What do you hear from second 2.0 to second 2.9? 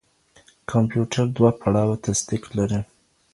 تصديق لري.